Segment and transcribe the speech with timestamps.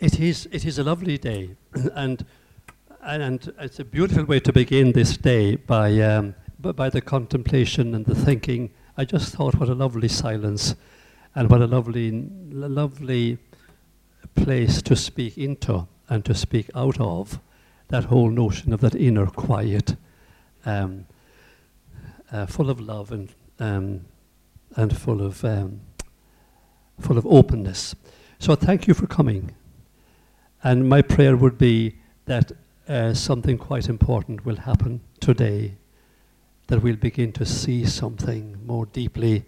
[0.00, 1.50] it is it is a lovely day,
[1.94, 2.24] and
[3.02, 8.06] and it's a beautiful way to begin this day by um, by the contemplation and
[8.06, 8.70] the thinking.
[8.96, 10.74] I just thought, what a lovely silence,
[11.34, 12.10] and what a lovely
[12.50, 13.38] lovely
[14.34, 17.38] place to speak into and to speak out of.
[17.88, 19.96] That whole notion of that inner quiet,
[20.64, 21.06] um,
[22.32, 24.06] uh, full of love and um,
[24.76, 25.80] and full of um,
[27.00, 27.94] full of openness.
[28.38, 29.54] So thank you for coming.
[30.62, 32.52] And my prayer would be that
[32.88, 35.76] uh, something quite important will happen today,
[36.66, 39.44] that we'll begin to see something more deeply,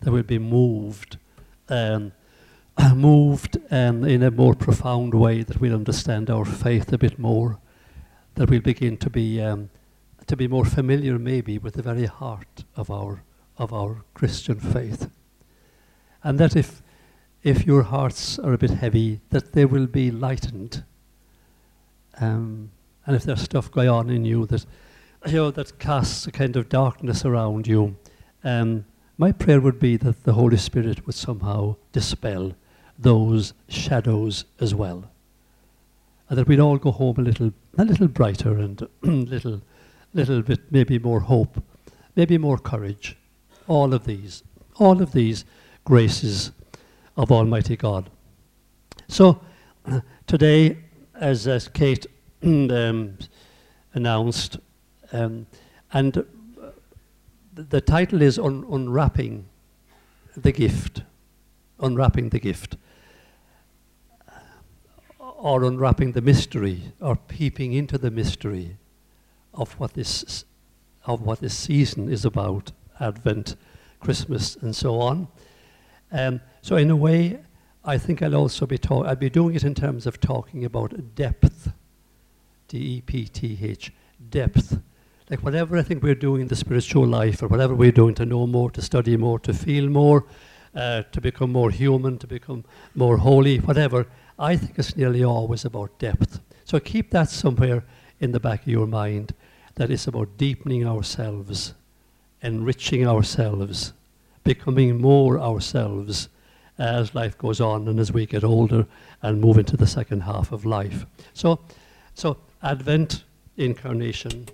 [0.00, 1.18] that we'll be moved,
[1.68, 2.12] um,
[2.94, 7.58] moved um, in a more profound way, that we'll understand our faith a bit more,
[8.34, 9.70] that we'll begin to be um,
[10.26, 13.22] to be more familiar maybe with the very heart of our
[13.58, 15.10] of our Christian faith.
[16.22, 16.82] And that if
[17.46, 20.82] if your hearts are a bit heavy, that they will be lightened.
[22.20, 22.72] Um,
[23.06, 24.66] and if there's stuff going on in you that
[25.26, 27.96] you know that casts a kind of darkness around you,
[28.42, 28.84] um,
[29.16, 32.52] my prayer would be that the Holy Spirit would somehow dispel
[32.98, 35.08] those shadows as well,
[36.28, 39.62] and that we'd all go home a little a little brighter and little
[40.14, 41.62] little bit maybe more hope,
[42.16, 43.16] maybe more courage.
[43.68, 44.42] All of these,
[44.80, 45.44] all of these
[45.84, 46.50] graces
[47.16, 48.10] of Almighty God.
[49.08, 49.40] So
[50.26, 50.78] today,
[51.14, 52.06] as, as Kate
[52.42, 53.18] um,
[53.94, 54.58] announced,
[55.12, 55.46] um,
[55.92, 56.24] and
[57.54, 59.46] the title is un- Unwrapping
[60.36, 61.02] the Gift.
[61.80, 62.76] Unwrapping the Gift.
[65.18, 68.76] Or unwrapping the mystery, or peeping into the mystery
[69.54, 70.44] of what this,
[71.04, 73.56] of what this season is about Advent,
[74.00, 75.28] Christmas, and so on.
[76.12, 77.38] Um, so in a way,
[77.84, 81.14] I think I'll also be talking, I'll be doing it in terms of talking about
[81.14, 81.72] depth,
[82.68, 83.92] D-E-P-T-H,
[84.30, 84.80] depth.
[85.30, 88.26] Like whatever I think we're doing in the spiritual life, or whatever we're doing to
[88.26, 90.24] know more, to study more, to feel more,
[90.74, 92.64] uh, to become more human, to become
[92.94, 94.06] more holy, whatever,
[94.38, 96.40] I think it's nearly always about depth.
[96.64, 97.84] So keep that somewhere
[98.20, 99.34] in the back of your mind,
[99.76, 101.74] that it's about deepening ourselves,
[102.42, 103.92] enriching ourselves,
[104.46, 106.28] becoming more ourselves
[106.78, 108.86] as life goes on and as we get older
[109.20, 111.04] and move into the second half of life.
[111.34, 111.60] So,
[112.14, 113.24] so Advent,
[113.56, 114.46] incarnation,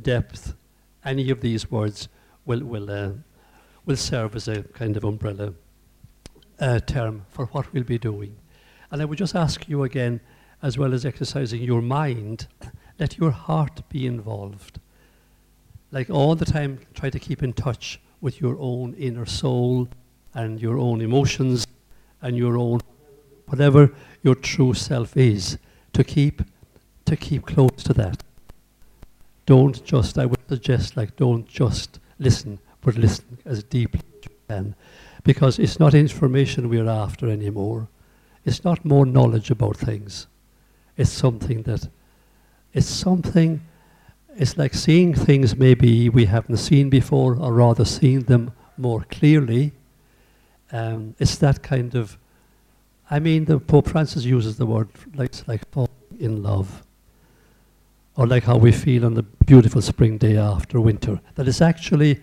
[0.00, 0.54] depth,
[1.04, 2.08] any of these words
[2.44, 3.10] will, will, uh,
[3.84, 5.54] will serve as a kind of umbrella
[6.60, 8.36] uh, term for what we'll be doing.
[8.92, 10.20] And I would just ask you again,
[10.62, 12.46] as well as exercising your mind,
[13.00, 14.78] let your heart be involved.
[15.90, 19.88] Like all the time, try to keep in touch with your own inner soul
[20.32, 21.66] and your own emotions
[22.22, 22.80] and your own
[23.46, 25.58] whatever your true self is
[25.92, 26.40] to keep
[27.04, 28.22] to keep close to that.
[29.44, 34.36] Don't just i would suggest like don't just listen but listen as deeply as you
[34.48, 34.74] can.
[35.24, 37.88] Because it's not information we're after anymore.
[38.44, 40.26] It's not more knowledge about things.
[40.96, 41.88] It's something that
[42.72, 43.60] it's something
[44.36, 49.72] it's like seeing things maybe we haven't seen before, or rather seeing them more clearly.
[50.70, 52.16] Um, it's that kind of,
[53.10, 56.82] I mean, the Pope Francis uses the word like like falling in love,
[58.16, 61.20] or like how we feel on the beautiful spring day after winter.
[61.34, 62.20] That is actually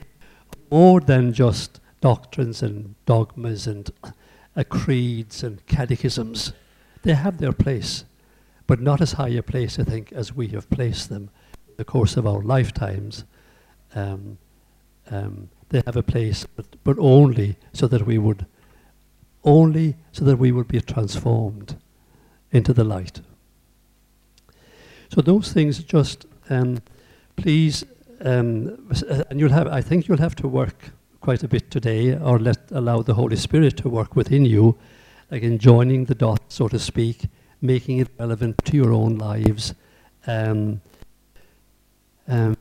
[0.71, 6.53] more than just doctrines and dogmas and uh, creeds and catechisms.
[7.03, 8.05] They have their place,
[8.67, 11.29] but not as high a place, I think, as we have placed them
[11.79, 13.23] the course of our lifetimes,
[13.95, 14.37] um,
[15.09, 18.45] um, they have a place, but, but only so that we would,
[19.45, 21.77] only so that we would be transformed
[22.51, 23.21] into the light.
[25.15, 26.81] So those things just, um,
[27.37, 27.85] please,
[28.25, 28.93] um,
[29.29, 30.91] and you'll have, I think you'll have to work
[31.21, 34.77] quite a bit today, or let allow the Holy Spirit to work within you,
[35.31, 37.27] like in joining the dots, so to speak,
[37.61, 39.73] making it relevant to your own lives.
[40.27, 40.81] Um,
[42.29, 42.55] um,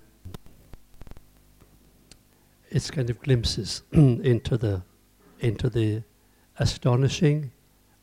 [2.70, 4.82] it's kind of glimpses into the
[5.41, 6.03] into the
[6.59, 7.53] astonishing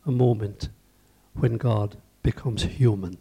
[0.06, 0.70] moment
[1.34, 3.18] when God becomes human.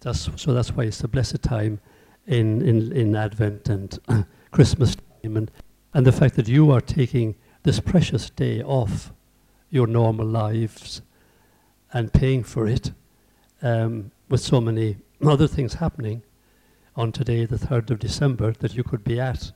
[0.00, 1.80] That's, so that's why it's a blessed time
[2.26, 3.98] in, in, in Advent and
[4.50, 5.50] Christmas time and,
[5.92, 9.12] and the fact that you are taking this precious day off
[9.70, 11.02] your normal lives
[11.92, 12.92] and paying for it
[13.60, 16.22] um, with so many other things happening
[16.96, 19.50] on today, the 3rd of December, that you could be at,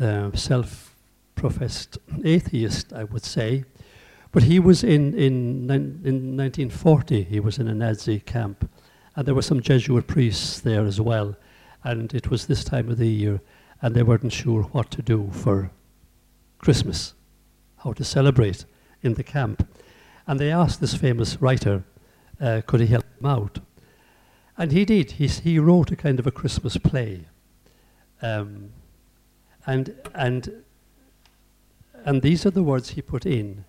[0.00, 0.96] uh, self
[1.36, 3.62] professed atheist, I would say.
[4.32, 8.68] But he was in, in, in 1940, he was in a Nazi camp,
[9.14, 11.36] and there were some Jesuit priests there as well.
[11.84, 13.40] And it was this time of the year,
[13.80, 15.70] and they weren't sure what to do for
[16.58, 17.14] Christmas,
[17.76, 18.64] how to celebrate
[19.02, 19.68] in the camp.
[20.26, 21.84] And they asked this famous writer,
[22.40, 23.58] uh, could he help them out?
[24.56, 25.12] And he did.
[25.12, 27.26] He, he wrote a kind of a Christmas play.
[28.22, 28.70] Um,
[29.66, 30.64] and, and,
[32.04, 33.64] and these are the words he put in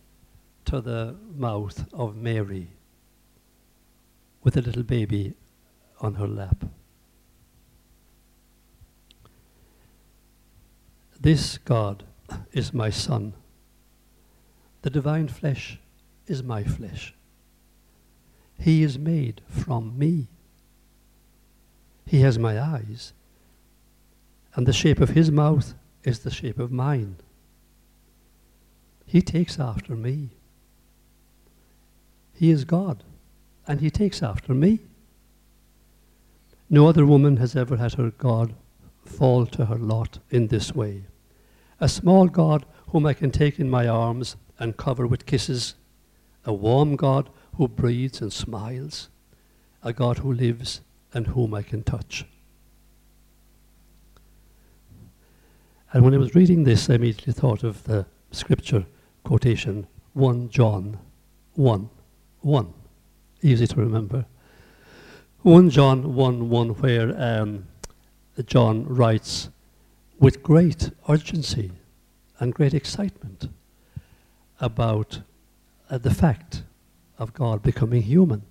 [0.65, 2.69] to the mouth of Mary
[4.43, 5.33] with a little baby
[5.99, 6.65] on her lap.
[11.19, 12.03] This God
[12.51, 13.33] is my Son.
[14.81, 15.79] The divine flesh
[16.27, 17.13] is my flesh.
[18.59, 20.27] He is made from me.
[22.05, 23.13] He has my eyes,
[24.53, 25.73] and the shape of his mouth
[26.03, 27.17] is the shape of mine.
[29.05, 30.29] He takes after me.
[32.33, 33.03] He is God,
[33.67, 34.79] and He takes after me.
[36.69, 38.53] No other woman has ever had her God
[39.05, 41.03] fall to her lot in this way.
[41.79, 45.75] A small God whom I can take in my arms and cover with kisses.
[46.45, 49.09] A warm God who breathes and smiles.
[49.83, 50.81] A God who lives
[51.13, 52.25] and whom I can touch.
[55.93, 58.85] And when I was reading this, I immediately thought of the scripture
[59.23, 60.97] quotation 1 John
[61.53, 61.89] 1
[62.41, 62.73] 1.
[63.41, 64.25] Easy to remember.
[65.43, 67.65] 1 John 1 1, where um,
[68.43, 69.49] John writes
[70.19, 71.71] with great urgency
[72.39, 73.49] and great excitement
[74.59, 75.21] about
[75.89, 76.63] uh, the fact
[77.17, 78.43] of God becoming human.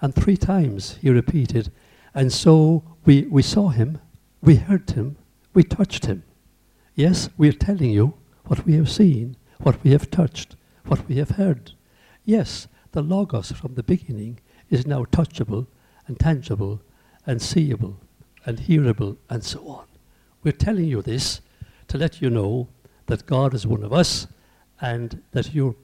[0.00, 1.72] And three times he repeated,
[2.14, 3.98] and so we, we saw him,
[4.42, 5.16] we heard him,
[5.54, 6.22] we touched him.
[6.94, 8.14] Yes, we're telling you
[8.44, 10.56] what we have seen, what we have touched,
[10.86, 11.72] what we have heard.
[12.24, 14.38] Yes, the Logos from the beginning
[14.70, 15.66] is now touchable
[16.06, 16.80] and tangible
[17.26, 18.00] and seeable
[18.46, 19.84] and hearable and so on.
[20.42, 21.40] We're telling you this
[21.88, 22.68] to let you know
[23.06, 24.26] that God is one of us
[24.80, 25.74] and that your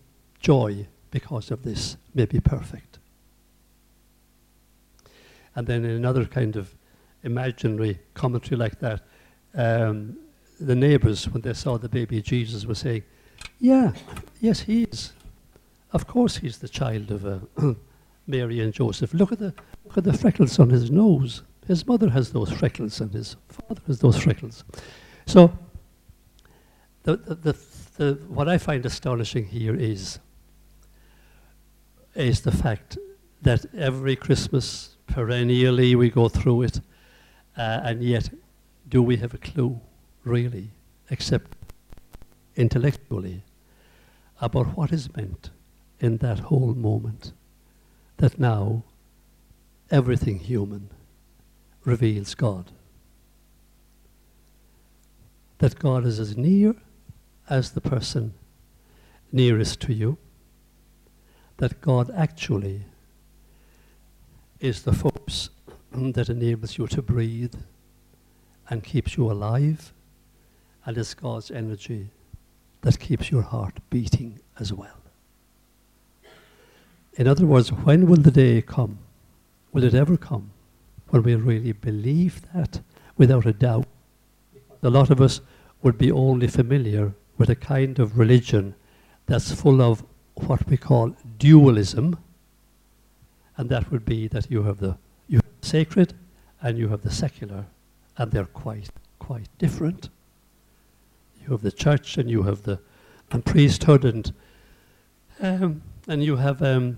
[0.41, 2.99] joy because of this may be perfect.
[5.55, 6.75] And then in another kind of
[7.23, 9.03] imaginary commentary like that,
[9.55, 10.17] um,
[10.58, 13.03] the neighbors, when they saw the baby Jesus, were saying,
[13.58, 13.93] Yeah,
[14.41, 15.12] yes, he is.
[15.93, 17.75] Of course, he's the child of uh,
[18.26, 19.12] Mary and Joseph.
[19.12, 19.53] Look at, the,
[19.85, 21.43] look at the freckles on his nose.
[21.67, 24.64] His mother has those freckles, and his father has those freckles.
[25.26, 25.56] So,
[27.05, 27.56] the, the, the,
[27.97, 30.19] the, what I find astonishing here is,
[32.14, 32.99] is the fact
[33.43, 36.81] that every Christmas, perennially, we go through it,
[37.56, 38.31] uh, and yet,
[38.89, 39.81] do we have a clue,
[40.25, 40.70] really,
[41.10, 41.56] except
[42.56, 43.43] intellectually,
[44.41, 45.51] about what is meant
[46.01, 47.32] in that whole moment
[48.17, 48.82] that now
[49.91, 50.89] everything human
[51.84, 52.70] reveals God.
[55.58, 56.74] That God is as near
[57.48, 58.34] as the person
[59.31, 60.19] nearest to you.
[61.58, 62.82] That God actually
[64.60, 65.51] is the force
[65.93, 67.55] that enables you to breathe
[68.69, 69.93] and keeps you alive,
[70.86, 72.08] and it's God's energy
[72.82, 74.98] that keeps your heart beating as well.
[77.15, 78.98] In other words, when will the day come?
[79.72, 80.52] Will it ever come
[81.12, 82.81] when we really believe that
[83.19, 83.86] without a doubt?
[84.82, 85.42] A lot of us
[85.82, 88.74] would be only familiar with a kind of religion
[89.26, 90.02] that's full of
[90.36, 92.16] what we call dualism,
[93.58, 94.96] and that would be that you have the,
[95.28, 96.14] you have the sacred
[96.62, 97.66] and you have the secular,
[98.16, 98.88] and they're quite
[99.19, 100.08] quite different.
[101.42, 102.81] You have the church and you have the
[103.32, 104.32] and priesthood and
[105.40, 106.96] um, and you have um,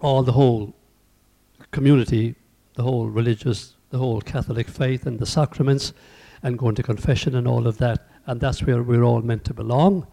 [0.00, 0.72] all the whole
[1.72, 2.36] community,
[2.78, 5.92] the whole religious, the whole Catholic faith and the sacraments,
[6.44, 8.06] and going to confession and all of that.
[8.26, 10.06] And that's where we're all meant to belong.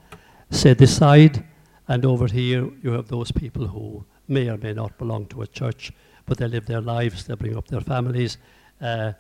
[0.50, 1.46] Set aside,
[1.88, 5.48] and over here you have those people who may or may not belong to a
[5.48, 5.92] church,
[6.26, 8.40] but they live their lives, they bring up their families,
[8.82, 9.12] uh,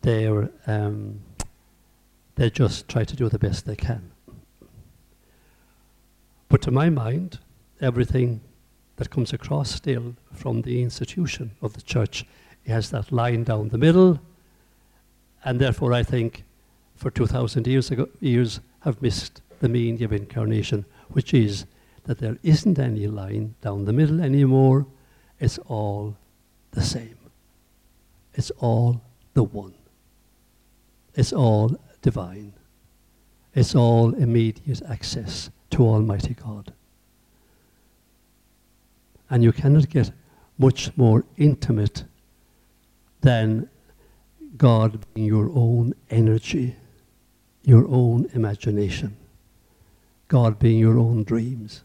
[0.00, 1.20] they're, um,
[2.36, 4.10] they just try to do the best they can.
[6.48, 7.38] But to my mind,
[7.82, 8.40] everything
[8.96, 12.24] that comes across still from the institution of the church
[12.66, 14.20] has that line down the middle,
[15.44, 16.44] and therefore I think
[16.96, 21.64] for 2,000 years, ago, years have missed the meaning of incarnation, which is
[22.04, 24.86] that there isn't any line down the middle anymore.
[25.38, 26.16] It's all
[26.72, 27.18] the same.
[28.34, 29.00] It's all
[29.34, 29.74] the one.
[31.14, 32.52] It's all divine.
[33.54, 36.72] It's all immediate access to Almighty God.
[39.30, 40.12] And you cannot get
[40.58, 42.04] much more intimate
[43.20, 43.68] than
[44.56, 46.76] God being your own energy,
[47.62, 49.16] your own imagination,
[50.28, 51.82] God being your own dreams,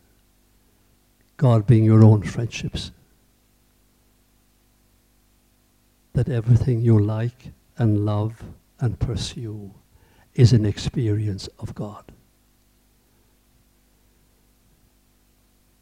[1.37, 2.91] God being your own friendships.
[6.13, 8.43] That everything you like and love
[8.79, 9.71] and pursue
[10.35, 12.11] is an experience of God.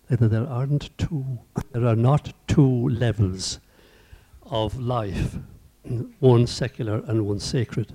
[0.07, 1.39] That there aren't two,
[1.71, 3.59] there are not two levels
[4.51, 5.37] of life,
[6.19, 7.93] one secular and one sacred.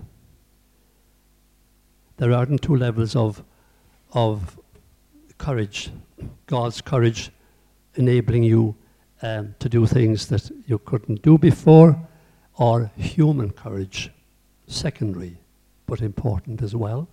[2.17, 3.45] There aren't two levels of,
[4.13, 4.59] of
[5.37, 5.91] courage,
[6.47, 7.31] God's courage
[7.95, 8.75] enabling you
[9.23, 11.97] um, to do things that you couldn't do before,
[12.59, 14.11] or human courage,
[14.67, 15.37] secondary
[15.87, 17.07] but important as well.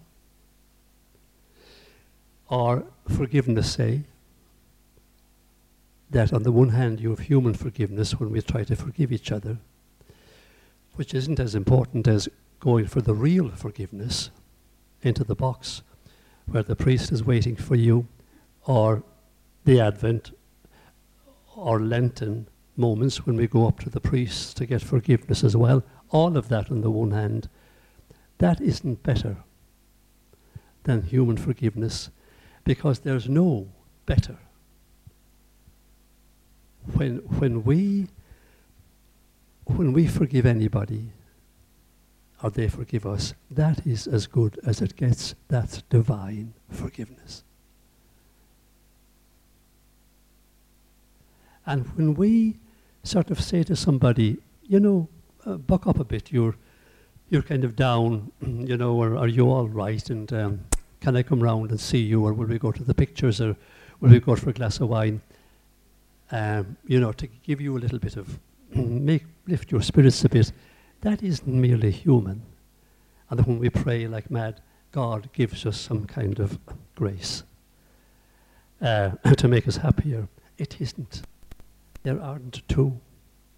[2.49, 4.03] Or forgiveness, say,
[6.13, 9.31] that on the one hand you have human forgiveness when we try to forgive each
[9.31, 9.57] other,
[10.95, 12.29] which isn't as important as
[12.59, 14.29] going for the real forgiveness
[15.01, 15.81] into the box
[16.45, 18.07] where the priest is waiting for you,
[18.65, 19.03] or
[19.65, 20.31] the Advent
[21.55, 25.83] or Lenten moments when we go up to the priest to get forgiveness as well.
[26.09, 27.49] All of that on the one hand,
[28.37, 29.37] that isn't better
[30.83, 32.09] than human forgiveness
[32.63, 33.67] because there's no
[34.05, 34.37] better.
[36.95, 38.07] When, when, we,
[39.65, 41.11] when we forgive anybody,
[42.43, 45.33] or they forgive us, that is as good as it gets.
[45.47, 47.43] That's divine forgiveness.
[51.65, 52.57] And when we
[53.03, 55.07] sort of say to somebody, you know,
[55.45, 56.55] uh, buck up a bit, you're,
[57.29, 60.09] you're kind of down, you know, or are you all right?
[60.09, 60.59] And um,
[60.99, 62.25] can I come round and see you?
[62.25, 63.39] Or will we go to the pictures?
[63.39, 63.55] Or
[64.01, 65.21] will we go for a glass of wine?
[66.31, 68.39] Um, you know, to give you a little bit of,
[68.75, 70.51] make, lift your spirits a bit.
[71.01, 72.41] That isn't merely human.
[73.29, 74.61] And when we pray like mad,
[74.91, 76.59] God gives us some kind of
[76.95, 77.43] grace
[78.81, 80.27] uh, to make us happier.
[80.57, 81.23] It isn't.
[82.03, 82.99] There aren't two,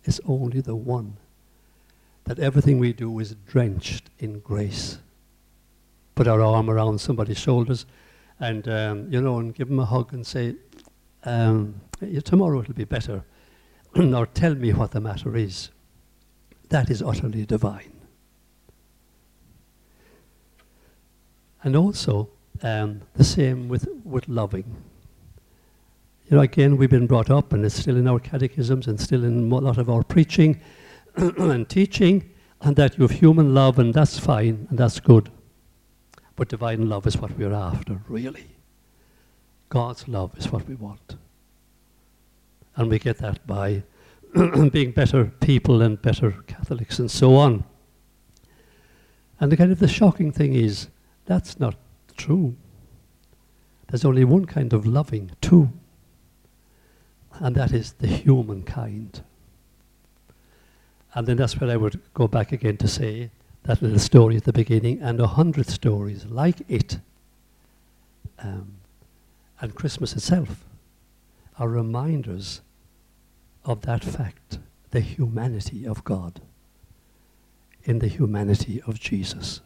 [0.03, 1.17] it's only the one.
[2.25, 4.99] That everything we do is drenched in grace.
[6.15, 7.85] Put our arm around somebody's shoulders
[8.39, 10.55] and, um, you know, and give them a hug and say,
[11.25, 11.81] um,
[12.23, 13.23] tomorrow it'll be better.
[13.95, 15.69] or tell me what the matter is.
[16.69, 17.91] That is utterly divine.
[21.63, 22.29] And also,
[22.61, 24.83] um, the same with, with loving
[26.29, 29.23] you know, again, we've been brought up, and it's still in our catechisms and still
[29.23, 30.59] in a lot of our preaching
[31.15, 35.29] and teaching, and that you have human love, and that's fine, and that's good.
[36.35, 38.47] But divine love is what we're after, really.
[39.69, 41.15] God's love is what we want.
[42.75, 43.83] And we get that by
[44.71, 47.63] being better people and better Catholics and so on.
[49.39, 50.87] And the kind of the shocking thing is
[51.25, 51.75] that's not
[52.15, 52.55] true.
[53.87, 55.71] There's only one kind of loving, too
[57.39, 59.23] and that is the humankind.
[61.13, 63.31] And then that's where I would go back again to say
[63.63, 66.99] that little story at the beginning and a hundred stories like it
[68.39, 68.75] um,
[69.61, 70.65] and Christmas itself
[71.57, 72.61] are reminders
[73.63, 74.59] of that fact,
[74.91, 76.41] the humanity of God
[77.85, 79.61] in the humanity of Jesus.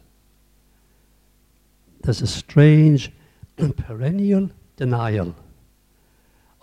[2.02, 3.10] There's a strange
[3.76, 5.34] perennial denial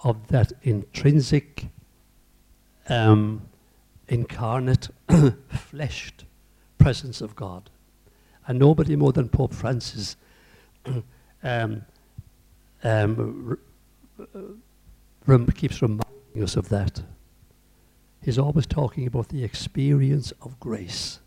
[0.03, 1.67] of that intrinsic,
[2.88, 3.41] um,
[4.07, 4.89] incarnate,
[5.50, 6.25] fleshed
[6.77, 7.69] presence of God.
[8.48, 10.15] And nobody more than Pope Francis
[11.43, 11.84] um,
[12.84, 13.57] um,
[15.55, 17.01] keeps reminding us of that.
[18.22, 21.19] He's always talking about the experience of grace.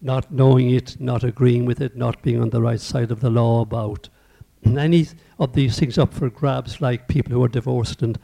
[0.00, 3.30] Not knowing it, not agreeing with it, not being on the right side of the
[3.30, 4.08] law about
[4.64, 5.06] any
[5.38, 8.18] of these things up for grabs, like people who are divorced and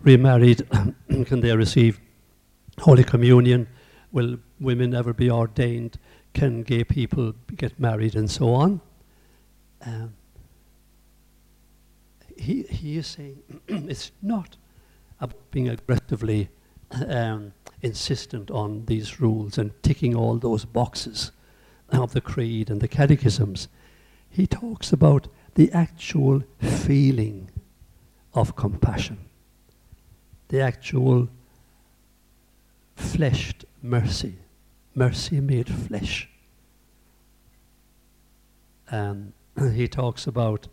[0.00, 0.66] remarried,
[1.26, 2.00] can they receive
[2.78, 3.66] Holy Communion?
[4.12, 5.98] Will women ever be ordained?
[6.34, 8.80] Can gay people get married and so on?
[9.84, 10.14] Um,
[12.36, 14.56] he, he is saying it's not
[15.20, 16.48] about being aggressively
[17.08, 17.52] um,
[17.82, 21.32] insistent on these rules and ticking all those boxes
[21.90, 23.68] of the creed and the catechisms.
[24.28, 27.50] He talks about the actual feeling
[28.34, 29.18] of compassion,
[30.48, 31.28] the actual
[32.96, 34.34] fleshed mercy,
[34.94, 36.28] mercy made flesh.
[38.90, 39.32] And
[39.74, 40.68] he talks about,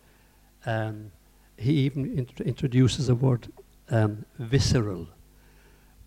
[0.66, 1.12] um,
[1.58, 3.48] he even int- introduces the word,
[3.90, 5.08] um, visceral.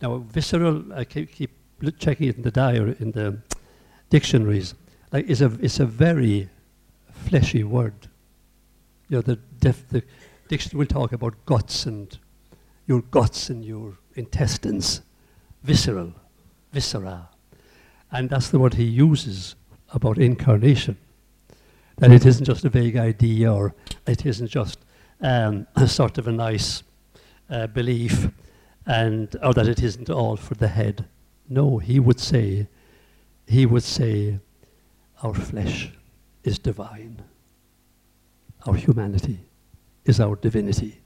[0.03, 1.51] Now, visceral, I keep, keep
[1.99, 3.39] checking it in the diary, in the
[4.11, 4.75] dictionaries,
[5.13, 6.49] like is a, it's a very
[7.11, 8.09] fleshy word.
[9.09, 10.03] You know, the, def, the
[10.49, 12.19] dictionary will talk about guts and
[12.87, 15.03] your guts and your intestines,
[15.63, 16.13] visceral,
[16.73, 17.29] viscera.
[18.11, 19.57] And that's the word he uses
[19.93, 20.97] about incarnation.
[21.97, 23.75] That it isn't just a vague idea or
[24.07, 24.79] it isn't just
[25.21, 26.83] um, sort of a nice
[27.51, 28.29] uh, belief
[28.87, 31.05] and or that it isn't all for the head.
[31.49, 32.69] No, he would say,
[33.47, 34.39] he would say,
[35.23, 35.91] our flesh
[36.45, 37.23] is divine.
[38.67, 39.41] Our humanity
[40.05, 41.01] is our divinity.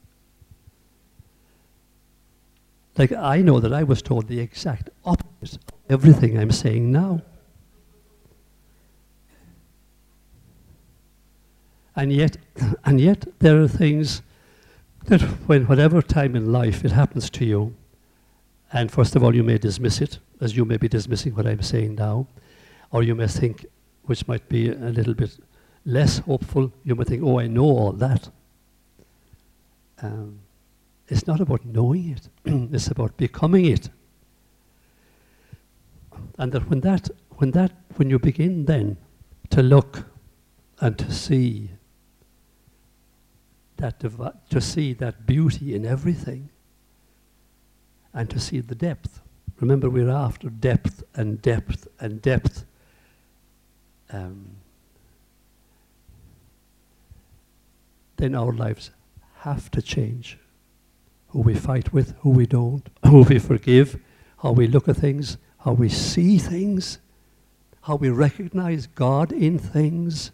[2.99, 7.23] Like, I know that I was told the exact opposite of everything I'm saying now.
[12.00, 12.38] And yet,
[12.87, 14.23] and yet, there are things
[15.04, 17.75] that, when whatever time in life it happens to you,
[18.73, 21.61] and first of all, you may dismiss it, as you may be dismissing what I'm
[21.61, 22.26] saying now,
[22.90, 23.66] or you may think,
[24.04, 25.37] which might be a little bit
[25.85, 28.30] less hopeful, you may think, oh, I know all that.
[30.00, 30.38] Um,
[31.07, 32.28] it's not about knowing it,
[32.73, 33.90] it's about becoming it.
[36.38, 38.97] And that when that, when that, when you begin then
[39.50, 40.06] to look
[40.80, 41.69] and to see
[43.80, 44.00] that
[44.50, 46.50] to see that beauty in everything
[48.12, 49.21] and to see the depth.
[49.60, 52.64] Remember, we're after depth and depth and depth.
[54.12, 54.56] Um,
[58.16, 58.90] then our lives
[59.40, 60.38] have to change.
[61.28, 64.00] Who we fight with, who we don't, who we forgive,
[64.38, 66.99] how we look at things, how we see things,
[67.82, 70.32] how we recognize God in things.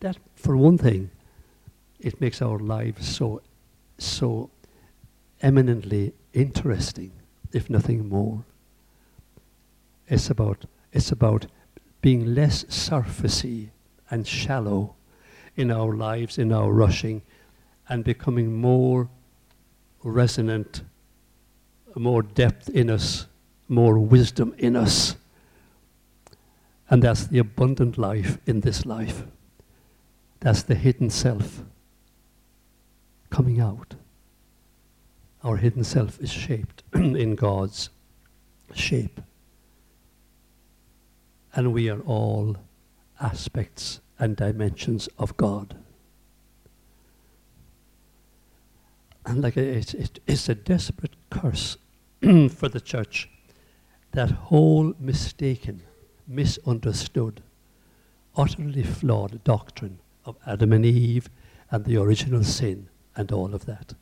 [0.00, 1.10] That, for one thing,
[2.04, 3.40] it makes our lives so,
[3.96, 4.50] so
[5.40, 7.10] eminently interesting,
[7.50, 8.44] if nothing more.
[10.06, 11.46] It's about, it's about
[12.02, 13.70] being less surfacey
[14.10, 14.94] and shallow
[15.56, 17.22] in our lives, in our rushing,
[17.88, 19.08] and becoming more
[20.02, 20.82] resonant,
[21.96, 23.26] more depth in us,
[23.66, 25.16] more wisdom in us.
[26.90, 29.22] And that's the abundant life in this life.
[30.40, 31.62] That's the hidden self
[33.34, 33.96] coming out.
[35.42, 37.90] Our hidden self is shaped in God's
[38.74, 39.20] shape.
[41.52, 42.56] And we are all
[43.20, 45.74] aspects and dimensions of God.
[49.26, 49.94] And like it's,
[50.28, 51.76] it's a desperate curse
[52.22, 53.28] for the church
[54.12, 55.82] that whole mistaken,
[56.28, 57.42] misunderstood,
[58.36, 61.28] utterly flawed doctrine of Adam and Eve
[61.72, 63.94] and the original sin and all of that.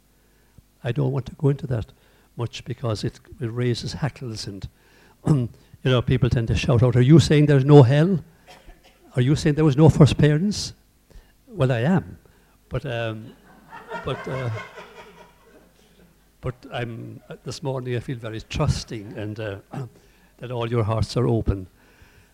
[0.84, 1.86] I don't want to go into that
[2.36, 4.68] much because it, it raises hackles and
[5.26, 5.48] you
[5.84, 8.24] know people tend to shout out, "Are you saying there's no hell?
[9.14, 10.72] Are you saying there was no first parents?"
[11.46, 12.18] Well, I am,
[12.68, 13.34] but um,
[14.04, 14.50] but uh,
[16.40, 19.56] but I'm uh, this morning I feel very trusting and uh,
[20.38, 21.68] that all your hearts are open,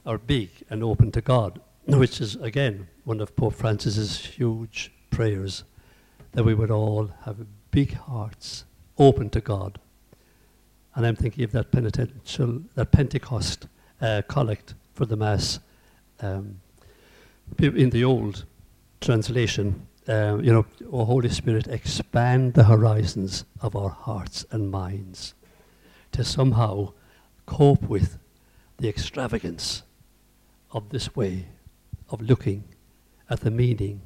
[0.07, 5.65] are big and open to God, which is again one of Pope Francis's huge prayers
[6.33, 8.65] that we would all have big hearts
[8.99, 9.79] open to God.
[10.95, 13.69] And I'm thinking of that penitential, that Pentecost
[14.01, 15.61] uh, collect for the Mass
[16.21, 16.61] um,
[17.59, 18.45] in the old
[19.01, 19.87] translation.
[20.09, 25.35] Uh, you know, O Holy Spirit, expand the horizons of our hearts and minds
[26.13, 26.93] to somehow
[27.47, 28.19] cope with
[28.79, 29.83] the extravagance
[30.73, 31.47] of this way
[32.11, 32.65] of looking
[33.31, 34.03] at the meaning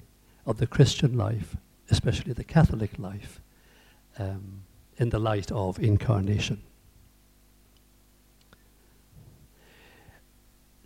[0.46, 1.56] of the Christian life
[1.90, 3.40] especially the Catholic life,
[4.18, 4.64] um,
[4.97, 6.62] in the light of incarnation.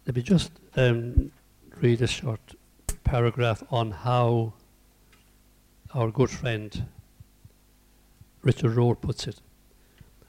[0.07, 1.33] Let me just um,
[1.81, 2.55] read a short
[3.03, 4.53] paragraph on how
[5.95, 6.87] our good friend
[8.43, 9.41] Richard Rohr puts it.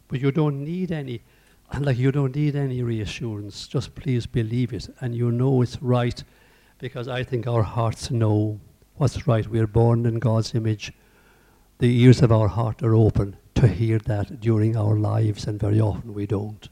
[0.07, 1.21] But you don't need any,
[1.79, 3.67] like you don't need any reassurance.
[3.67, 6.23] Just please believe it, and you know it's right,
[6.79, 8.59] because I think our hearts know
[8.97, 9.47] what's right.
[9.47, 10.91] We're born in God's image.
[11.79, 15.79] The ears of our heart are open to hear that during our lives, and very
[15.79, 16.67] often we don't.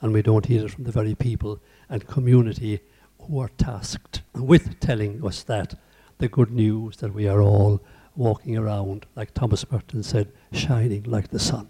[0.00, 2.80] And we don't hear it from the very people and community
[3.20, 5.78] who are tasked with telling us that
[6.18, 7.80] the good news that we are all
[8.14, 11.68] walking around, like Thomas Merton said, shining like the sun.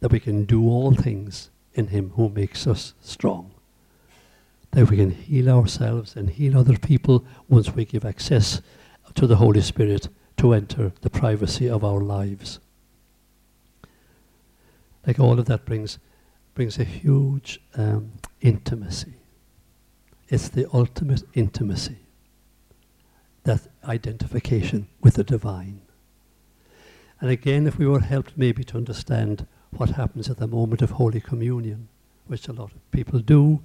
[0.00, 3.54] That we can do all things in Him who makes us strong.
[4.72, 8.60] That we can heal ourselves and heal other people once we give access
[9.14, 10.08] to the Holy Spirit
[10.38, 12.58] to enter the privacy of our lives.
[15.06, 15.98] Like all of that brings,
[16.54, 19.14] brings a huge um, intimacy.
[20.28, 21.98] It's the ultimate intimacy
[23.44, 25.82] that identification with the divine.
[27.20, 30.92] And again, if we were helped maybe to understand what happens at the moment of
[30.92, 31.88] Holy Communion,
[32.26, 33.60] which a lot of people do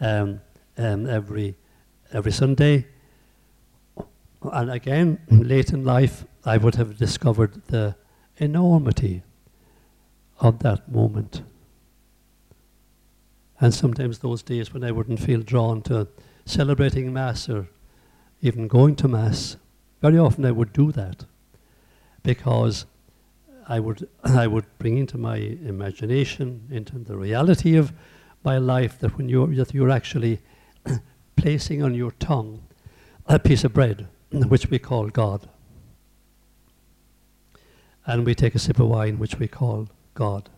[0.00, 0.40] um,
[0.78, 1.56] um, every,
[2.12, 2.86] every Sunday,
[4.52, 7.96] and again, late in life, I would have discovered the
[8.38, 9.22] enormity
[10.40, 11.42] of that moment.
[13.60, 16.08] And sometimes those days when I wouldn't feel drawn to
[16.44, 17.68] celebrating Mass or
[18.42, 19.56] even going to Mass,
[20.02, 21.24] very often I would do that
[22.22, 22.84] because
[23.66, 27.92] I would, I would bring into my imagination, into the reality of
[28.44, 30.40] my life, that when you're, that you're actually
[31.36, 32.62] placing on your tongue
[33.26, 35.48] a piece of bread, which we call God.
[38.06, 40.48] And we take a sip of wine, which we call God.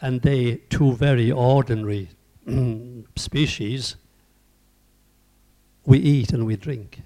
[0.00, 2.10] And they, two very ordinary
[3.16, 3.96] species,
[5.84, 7.02] we eat and we drink.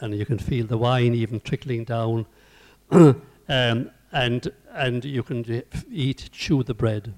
[0.00, 2.26] And you can feel the wine even trickling down.
[2.90, 7.14] um, and, and you can eat, chew the bread.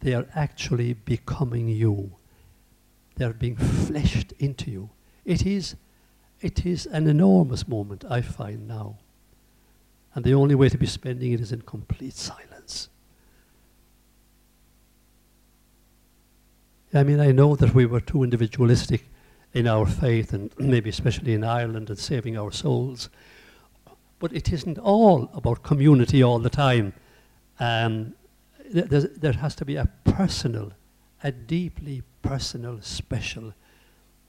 [0.00, 2.12] They are actually becoming you.
[3.16, 4.90] They're being fleshed into you.
[5.24, 5.76] It is,
[6.40, 8.98] it is an enormous moment, I find now.
[10.14, 12.88] And the only way to be spending it is in complete silence.
[16.94, 19.08] I mean, I know that we were too individualistic
[19.54, 23.08] in our faith and maybe especially in Ireland and saving our souls.
[24.18, 26.92] But it isn't all about community all the time.
[27.58, 28.14] Um,
[28.72, 30.72] th- there has to be a personal,
[31.22, 33.54] a deeply personal, special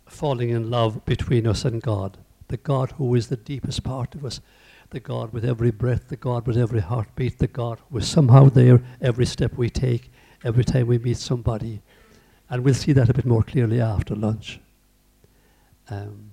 [0.06, 2.18] falling in love between us and God.
[2.50, 4.40] The God who is the deepest part of us,
[4.92, 8.50] the God with every breath, the God with every heartbeat, the God who is somehow
[8.50, 10.12] there every step we take,
[10.44, 11.82] every time we meet somebody.
[12.50, 14.60] And we'll see that a bit more clearly after lunch
[15.90, 16.32] um,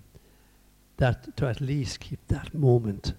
[0.98, 3.14] that to at least keep that moment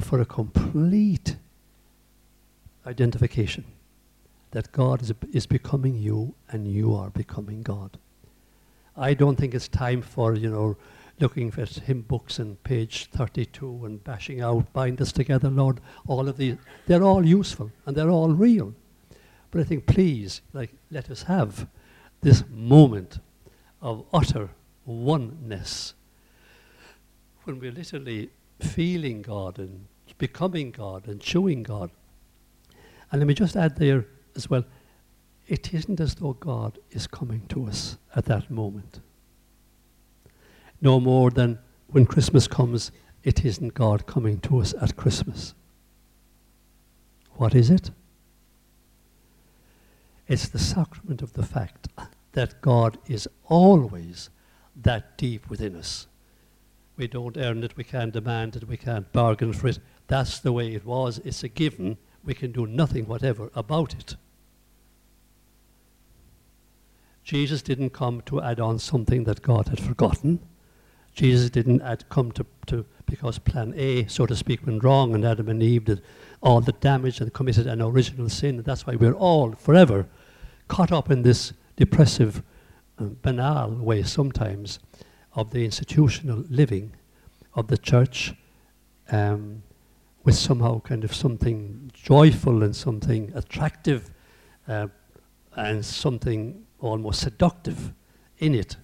[0.00, 1.36] for a complete
[2.86, 3.64] identification
[4.52, 7.98] that God is, is becoming you and you are becoming God.
[8.96, 10.76] I don't think it's time for, you know,
[11.20, 16.28] looking at hymn books and page 32 and bashing out, bind us together, Lord, all
[16.28, 16.56] of these.
[16.86, 18.74] They're all useful and they're all real.
[19.50, 21.66] But I think, please, like, let us have
[22.20, 23.18] this moment
[23.82, 24.50] of utter
[24.84, 25.94] oneness.
[27.44, 29.86] When we're literally feeling God and
[30.18, 31.90] becoming God and showing God.
[33.10, 34.64] And let me just add there as well
[35.50, 39.00] it isn't as though God is coming to us at that moment.
[40.80, 42.92] No more than when Christmas comes,
[43.24, 45.54] it isn't God coming to us at Christmas.
[47.32, 47.90] What is it?
[50.28, 51.88] It's the sacrament of the fact
[52.32, 54.30] that God is always
[54.76, 56.06] that deep within us.
[56.96, 59.80] We don't earn it, we can't demand it, we can't bargain for it.
[60.06, 61.18] That's the way it was.
[61.24, 61.98] It's a given.
[62.24, 64.16] We can do nothing whatever about it.
[67.24, 70.40] Jesus didn't come to add on something that God had forgotten.
[71.14, 75.24] Jesus didn't add, come to, to because plan A, so to speak, went wrong and
[75.24, 76.02] Adam and Eve did
[76.40, 78.56] all the damage and committed an original sin.
[78.56, 80.06] And that's why we're all forever
[80.68, 82.42] caught up in this depressive
[82.96, 84.78] banal way sometimes
[85.34, 86.92] of the institutional living
[87.54, 88.34] of the church
[89.10, 89.62] um,
[90.24, 94.10] with somehow kind of something joyful and something attractive
[94.68, 94.86] uh,
[95.56, 97.92] and something almost seductive
[98.38, 98.76] in it,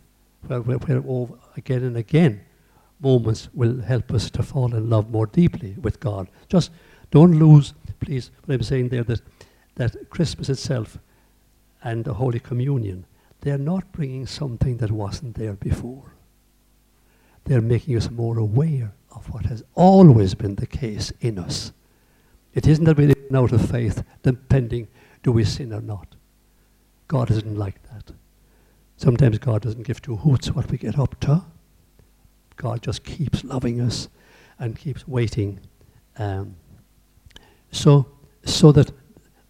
[0.46, 2.40] where, where, where again and again
[3.00, 6.28] moments will help us to fall in love more deeply with God.
[6.48, 6.70] Just
[7.10, 9.20] don't lose, please, what I'm saying there, that,
[9.74, 10.98] that Christmas itself
[11.84, 13.04] and the Holy Communion
[13.46, 16.14] they're not bringing something that wasn't there before.
[17.44, 21.72] They're making us more aware of what has always been the case in us.
[22.54, 24.88] It isn't that we live out of faith, depending
[25.22, 26.14] do we sin or not.
[27.08, 28.12] God isn't like that.
[28.96, 31.42] Sometimes God doesn't give two hoots what we get up to.
[32.56, 34.08] God just keeps loving us
[34.58, 35.60] and keeps waiting.
[36.18, 36.56] Um,
[37.70, 38.06] so,
[38.44, 38.92] so that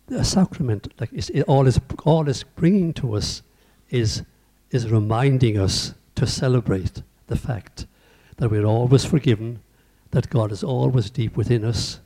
[0.07, 3.43] the sacrament, like is, all is all is bringing to us,
[3.91, 4.23] is
[4.71, 7.87] is reminding us to celebrate the fact
[8.37, 9.61] that we're always forgiven,
[10.11, 12.01] that God is always deep within us.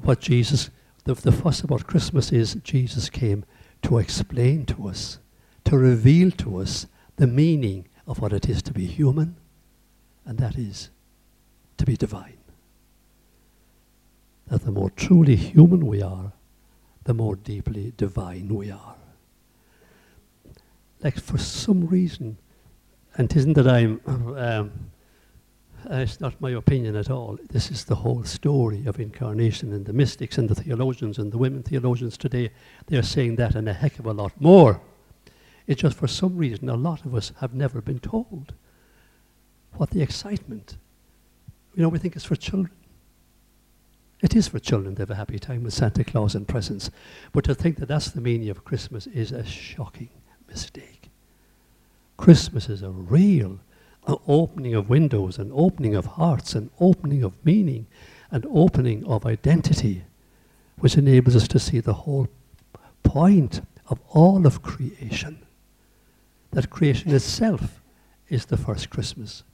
[0.00, 0.70] What Jesus,
[1.04, 3.44] the, the fuss about Christmas is Jesus came
[3.82, 5.18] to explain to us,
[5.64, 9.36] to reveal to us the meaning of what it is to be human,
[10.24, 10.90] and that is
[11.76, 12.38] to be divine.
[14.48, 16.32] That the more truly human we are,
[17.04, 18.94] the more deeply divine we are.
[21.02, 22.38] Like for some reason,
[23.16, 24.72] and it isn't that I'm, um,
[25.90, 27.38] Uh, it's not my opinion at all.
[27.50, 31.38] This is the whole story of incarnation, and the mystics and the theologians and the
[31.38, 32.50] women theologians today,
[32.86, 34.80] they're saying that and a heck of a lot more.
[35.66, 38.54] It's just for some reason a lot of us have never been told
[39.76, 40.76] what the excitement.
[41.74, 42.72] You know, we think it's for children.
[44.20, 46.90] It is for children to have a happy time with Santa Claus and presents.
[47.32, 50.10] But to think that that's the meaning of Christmas is a shocking
[50.48, 51.10] mistake.
[52.16, 53.58] Christmas is a real
[54.06, 57.86] an opening of windows, an opening of hearts, an opening of meaning,
[58.30, 60.04] an opening of identity,
[60.78, 62.28] which enables us to see the whole
[63.02, 65.46] point of all of creation.
[66.50, 67.80] That creation itself
[68.28, 69.44] is the first Christmas.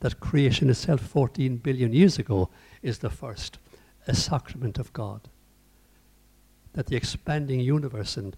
[0.00, 2.48] That creation itself, 14 billion years ago,
[2.82, 3.58] is the first,
[4.06, 5.20] a sacrament of God.
[6.72, 8.36] That the expanding universe and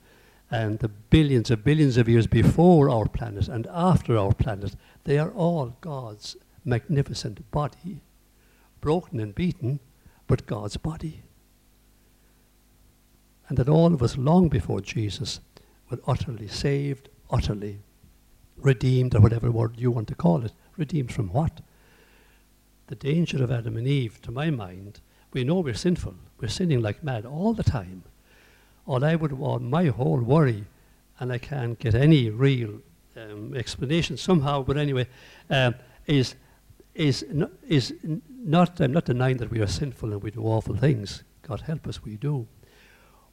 [0.50, 5.18] and the billions of billions of years before our planet and after our planet, they
[5.18, 8.00] are all God's magnificent body,
[8.80, 9.80] broken and beaten,
[10.26, 11.22] but God's body.
[13.48, 15.40] And that all of us, long before Jesus,
[15.90, 17.80] were utterly saved, utterly
[18.56, 20.52] redeemed, or whatever word you want to call it.
[20.76, 21.60] Redeemed from what?
[22.86, 25.00] The danger of Adam and Eve, to my mind,
[25.32, 26.14] we know we're sinful.
[26.40, 28.04] We're sinning like mad all the time
[28.86, 30.64] all I would want, my whole worry,
[31.18, 32.80] and I can't get any real
[33.16, 35.06] um, explanation somehow, but anyway,
[35.50, 35.74] um,
[36.06, 36.34] is
[36.94, 37.94] is n- is
[38.28, 38.80] not.
[38.80, 41.24] I'm not denying that we are sinful and we do awful things.
[41.42, 42.46] God help us, we do,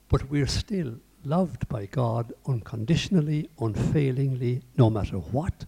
[0.10, 5.66] but we're still loved by God unconditionally, unfailingly, no matter what.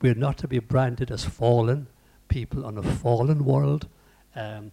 [0.00, 1.88] We're not to be branded as fallen
[2.28, 3.88] people on a fallen world
[4.34, 4.72] um,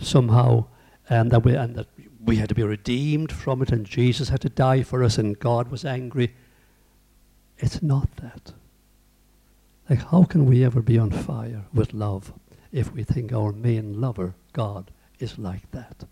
[0.00, 0.66] somehow,
[1.08, 1.88] and that we and that
[2.24, 5.38] we had to be redeemed from it, and Jesus had to die for us, and
[5.38, 6.34] God was angry.
[7.58, 8.52] It's not that.
[9.90, 12.32] Like, how can we ever be on fire with love
[12.72, 16.04] if we think our main lover, God, is like that?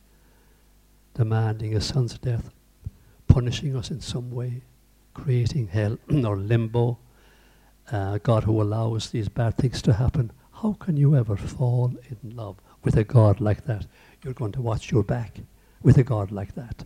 [1.14, 2.50] Demanding a son's death,
[3.28, 4.62] punishing us in some way,
[5.14, 6.98] creating hell or limbo,
[7.92, 10.32] uh, God who allows these bad things to happen.
[10.62, 13.86] How can you ever fall in love with a God like that?
[14.22, 15.38] You're going to watch your back
[15.82, 16.84] with a God like that.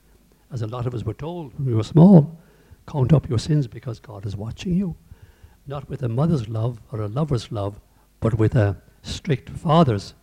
[0.52, 2.36] As a lot of us were told when we were small,
[2.90, 4.96] count up your sins because God is watching you.
[5.66, 7.80] Not with a mother's love or a lover's love,
[8.18, 10.14] but with a strict father's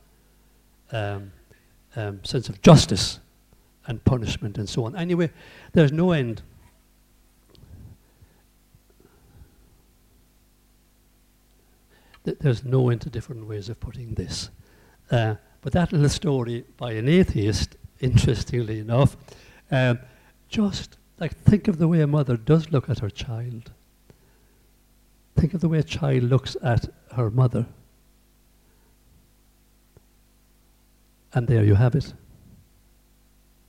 [0.91, 1.31] um,
[1.95, 3.19] um, sense of justice
[3.85, 4.95] and punishment and so on.
[4.95, 5.31] Anyway,
[5.73, 6.41] there's no end.
[12.41, 14.49] there's no end to different ways of putting this.
[15.09, 19.15] Uh, but that little story by an atheist interestingly enough.
[19.71, 19.99] Um,
[20.49, 23.71] just like think of the way a mother does look at her child.
[25.35, 27.65] Think of the way a child looks at her mother.
[31.33, 32.13] And there you have it.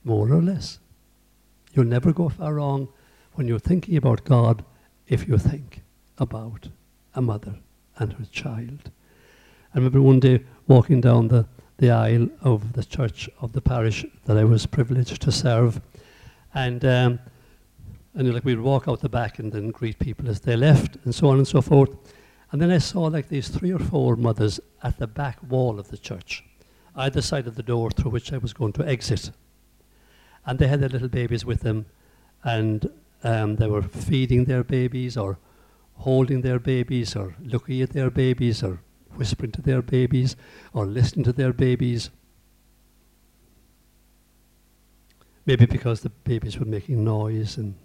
[0.03, 0.79] More or less.
[1.73, 2.87] You'll never go far wrong
[3.33, 4.65] when you're thinking about God
[5.07, 5.81] if you think
[6.17, 6.69] about
[7.13, 7.55] a mother
[7.97, 8.91] and her child.
[9.73, 11.45] I remember one day walking down the
[11.79, 15.81] the aisle of the church of the parish that I was privileged to serve.
[16.53, 17.19] And, um,
[18.19, 21.15] and like we'd walk out the back and then greet people as they left and
[21.15, 21.95] so on and so forth.
[22.51, 25.87] And then I saw like these three or four mothers at the back wall of
[25.87, 26.43] the church,
[26.97, 29.31] either side of the door through which I was going to exit.
[30.45, 31.85] And they had their little babies with them,
[32.43, 32.91] and
[33.23, 35.37] um, they were feeding their babies or
[35.93, 38.81] holding their babies or looking at their babies or
[39.15, 40.35] whispering to their babies
[40.73, 42.09] or listening to their babies.
[45.45, 47.75] Maybe because the babies were making noise and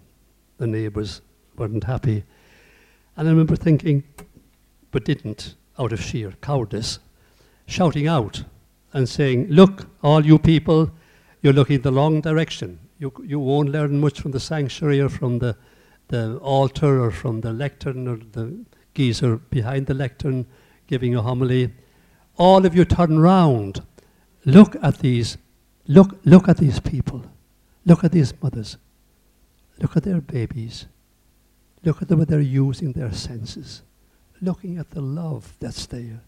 [0.57, 1.21] the neighbours
[1.57, 2.23] weren't happy.
[3.17, 4.03] And I remember thinking,
[4.91, 6.99] but didn't, out of sheer cowardice,
[7.65, 8.43] shouting out
[8.93, 10.91] and saying, Look, all you people,
[11.41, 12.79] you're looking the wrong direction.
[12.97, 15.57] You, you won't learn much from the sanctuary or from the,
[16.07, 20.45] the altar or from the lectern or the geezer behind the lectern
[20.87, 21.73] giving a homily.
[22.37, 23.81] All of you turn round.
[24.45, 25.37] Look at these,
[25.87, 27.23] look, look at these people.
[27.85, 28.77] Look at these mothers.
[29.79, 30.85] Look at their babies.
[31.83, 33.81] Look at the way they're using their senses.
[34.41, 36.21] Looking at the love that's there.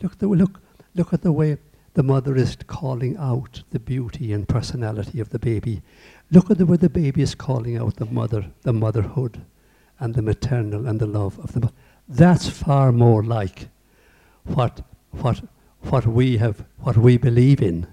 [0.00, 0.60] Look, the, look,
[0.94, 1.58] look at the way
[1.94, 5.82] the mother is calling out the beauty and personality of the baby.
[6.30, 9.40] Look at the way the baby is calling out the mother, the motherhood,
[10.00, 11.74] and the maternal and the love of the mother.
[12.08, 13.68] That's far more like
[14.44, 15.42] what, what,
[15.82, 17.86] what we have, what we believe in,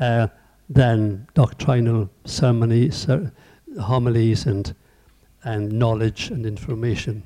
[0.00, 0.28] uh,
[0.68, 3.30] than doctrinal ceremonies, uh,
[3.80, 4.74] homilies, and
[5.44, 7.22] and knowledge and information.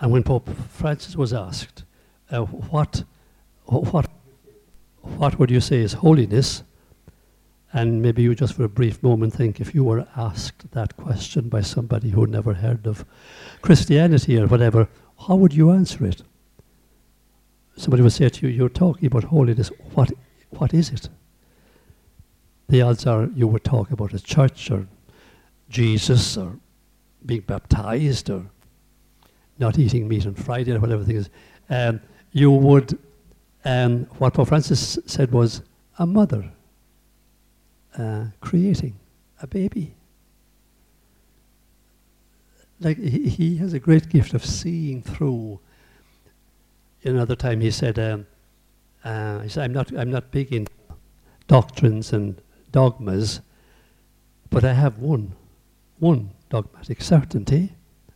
[0.00, 1.84] And when Pope Francis was asked,
[2.30, 3.04] uh, what,
[3.66, 4.06] what,
[5.02, 6.62] what would you say is holiness?
[7.72, 11.48] And maybe you just for a brief moment think if you were asked that question
[11.48, 13.04] by somebody who never heard of
[13.62, 14.88] Christianity or whatever,
[15.26, 16.22] how would you answer it?
[17.76, 19.70] Somebody would say to you, You're talking about holiness.
[19.94, 20.10] What,
[20.50, 21.08] what is it?
[22.70, 24.86] The odds are you would talk about a church or
[25.68, 26.56] Jesus or
[27.26, 28.46] being baptized or
[29.58, 31.30] not eating meat on Friday or whatever thing is,
[31.68, 32.96] um, you would,
[33.64, 35.62] um, what Pope Francis said was
[35.98, 36.48] a mother
[37.98, 38.96] uh, creating
[39.42, 39.92] a baby.
[42.78, 45.58] Like he, he, has a great gift of seeing through.
[47.02, 48.28] Another time he said, um,
[49.02, 50.68] uh, he said, I'm not, I'm not big in
[51.48, 52.40] doctrines and
[52.72, 53.40] dogmas,
[54.50, 55.32] but I have one
[56.00, 57.72] one dogmatic certainty,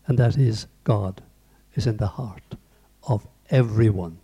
[0.06, 1.22] and that is God
[1.74, 2.56] is in the heart
[3.06, 4.18] of everyone.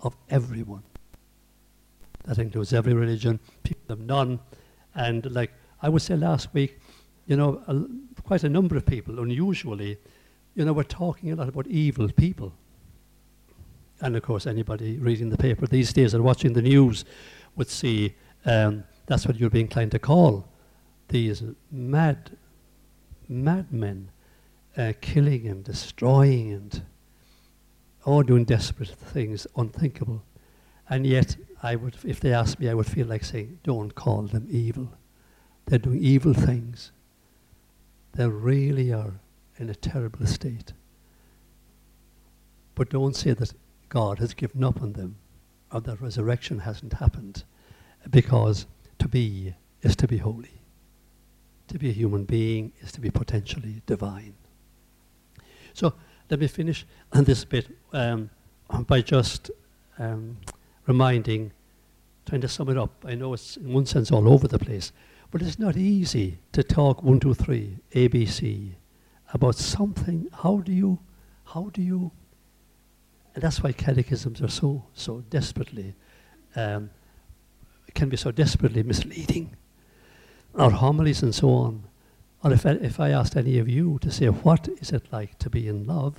[0.00, 0.82] Of everyone.
[2.24, 4.38] That includes every religion, people of none.
[4.94, 6.78] And like I would say last week,
[7.26, 9.98] you know, a, quite a number of people, unusually,
[10.54, 12.52] you know, we're talking a lot about evil people.
[14.00, 17.04] And of course, anybody reading the paper these days or watching the news
[17.56, 20.46] would see um, that's what you're being inclined to call
[21.08, 21.42] these
[21.72, 22.36] mad
[23.26, 24.10] madmen
[24.76, 26.82] uh, killing and destroying and
[28.04, 30.22] all doing desperate things, unthinkable.
[30.88, 34.22] And yet, I would, if they asked me, I would feel like saying, don't call
[34.22, 34.92] them evil.
[35.66, 36.92] They're doing evil things.
[38.12, 39.14] They really are
[39.56, 40.72] in a terrible state.
[42.74, 43.52] But don't say that
[43.88, 45.16] God has given up on them
[45.72, 47.44] or that resurrection hasn't happened
[48.10, 48.66] because
[48.98, 50.62] to be is to be holy.
[51.68, 54.34] To be a human being is to be potentially divine.
[55.74, 55.94] So
[56.30, 58.30] let me finish on this bit um,
[58.86, 59.50] by just
[59.98, 60.38] um,
[60.86, 61.52] reminding,
[62.26, 63.04] trying to sum it up.
[63.06, 64.92] I know it's in one sense all over the place,
[65.30, 68.72] but it's not easy to talk one, two, three, ABC
[69.32, 70.26] about something.
[70.32, 70.98] How do you,
[71.44, 72.10] how do you,
[73.34, 75.94] and that's why catechisms are so, so desperately,
[76.56, 76.90] um,
[77.98, 79.56] can be so desperately misleading
[80.54, 81.84] Our homilies and so on.
[82.42, 85.38] Or if I, if I asked any of you to say, what is it like
[85.40, 86.14] to be in love?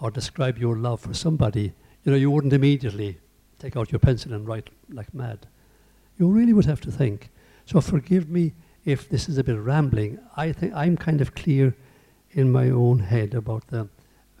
[0.00, 1.72] Or describe your love for somebody,
[2.04, 3.18] you know, you wouldn't immediately
[3.58, 5.46] take out your pencil and write like mad.
[6.18, 7.30] You really would have to think.
[7.66, 8.52] So forgive me
[8.84, 10.18] if this is a bit rambling.
[10.36, 11.74] I think I'm kind of clear
[12.32, 13.88] in my own head about the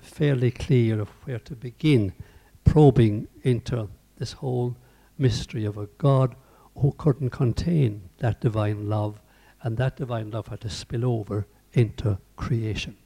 [0.00, 2.12] fairly clear of where to begin
[2.64, 4.76] probing into this whole
[5.18, 6.34] mystery of a God
[6.76, 9.20] who couldn't contain that divine love,
[9.62, 12.96] and that divine love had to spill over into creation.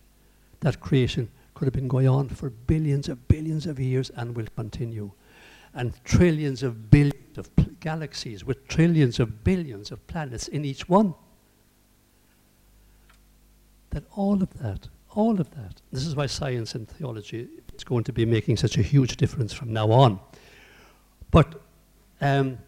[0.60, 4.46] That creation could have been going on for billions of billions of years and will
[4.56, 5.10] continue.
[5.74, 11.14] And trillions of billions of galaxies with trillions of billions of planets in each one.
[13.90, 18.04] That all of that, all of that, this is why science and theology is going
[18.04, 20.20] to be making such a huge difference from now on.
[21.30, 21.62] But
[22.22, 22.58] um,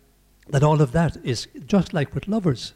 [0.48, 2.74] that all of that is just like with lovers.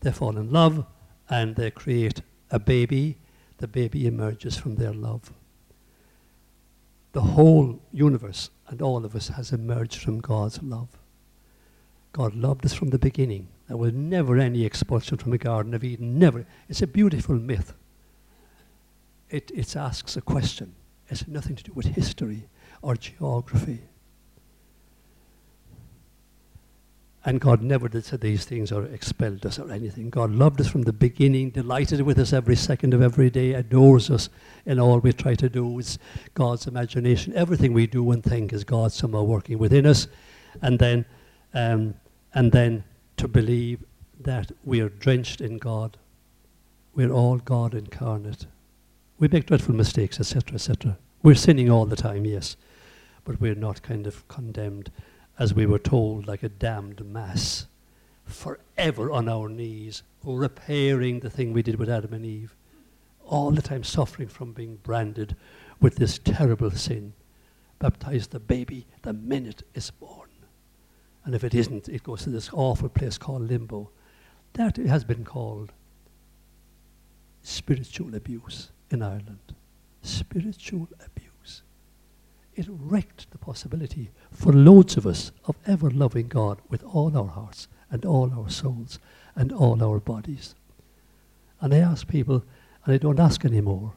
[0.00, 0.86] They fall in love
[1.28, 3.18] and they create a baby.
[3.58, 5.32] The baby emerges from their love.
[7.12, 10.88] The whole universe and all of us has emerged from God's love.
[12.12, 13.48] God loved us from the beginning.
[13.68, 16.18] There was never any expulsion from the Garden of Eden.
[16.18, 16.46] Never.
[16.68, 17.74] It's a beautiful myth.
[19.28, 20.74] It, it asks a question.
[21.08, 22.48] It's nothing to do with history
[22.80, 23.82] or geography
[27.24, 30.10] and God never did say these things or expelled us or anything.
[30.10, 34.10] God loved us from the beginning, delighted with us every second of every day, adores
[34.10, 34.28] us
[34.66, 35.78] in all we try to do.
[35.78, 35.98] It's
[36.34, 37.32] God's imagination.
[37.36, 40.08] Everything we do and think is God somehow working within us.
[40.62, 41.04] And then,
[41.54, 41.94] um,
[42.34, 42.82] and then
[43.18, 43.84] to believe
[44.18, 45.98] that we are drenched in God.
[46.92, 48.46] We're all God incarnate.
[49.18, 50.98] We make dreadful mistakes, etc., etc.
[51.22, 52.56] We're sinning all the time, yes,
[53.24, 54.90] but we're not kind of condemned
[55.38, 57.66] as we were told, like a damned mass,
[58.24, 62.54] forever on our knees, repairing the thing we did with Adam and Eve,
[63.24, 65.36] all the time suffering from being branded
[65.80, 67.12] with this terrible sin.
[67.78, 70.28] Baptize the baby the minute it's born.
[71.24, 73.90] And if it isn't, it goes to this awful place called limbo.
[74.54, 75.72] That has been called
[77.42, 79.54] spiritual abuse in Ireland.
[80.02, 81.31] Spiritual abuse
[82.54, 87.28] it wrecked the possibility for loads of us of ever loving God with all our
[87.28, 88.98] hearts and all our souls
[89.34, 90.54] and all our bodies.
[91.60, 92.44] And I ask people,
[92.84, 93.92] and I don't ask anymore,